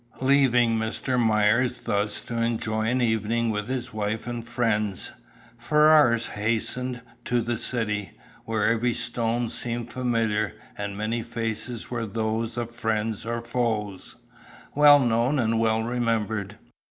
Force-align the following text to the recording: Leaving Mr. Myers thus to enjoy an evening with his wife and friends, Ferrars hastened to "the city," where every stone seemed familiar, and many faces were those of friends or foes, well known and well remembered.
Leaving 0.21 0.79
Mr. 0.79 1.19
Myers 1.23 1.81
thus 1.81 2.21
to 2.21 2.35
enjoy 2.35 2.85
an 2.87 3.01
evening 3.01 3.51
with 3.51 3.67
his 3.69 3.93
wife 3.93 4.25
and 4.25 4.43
friends, 4.43 5.11
Ferrars 5.59 6.25
hastened 6.29 7.01
to 7.23 7.39
"the 7.39 7.55
city," 7.55 8.13
where 8.43 8.65
every 8.65 8.95
stone 8.95 9.47
seemed 9.47 9.91
familiar, 9.93 10.55
and 10.75 10.97
many 10.97 11.21
faces 11.21 11.91
were 11.91 12.07
those 12.07 12.57
of 12.57 12.71
friends 12.73 13.27
or 13.27 13.41
foes, 13.41 14.15
well 14.73 14.97
known 14.97 15.37
and 15.37 15.59
well 15.59 15.83
remembered. 15.83 16.57